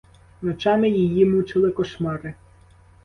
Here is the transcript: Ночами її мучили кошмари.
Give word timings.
Ночами 0.41 0.89
її 0.89 1.25
мучили 1.25 1.71
кошмари. 1.71 2.33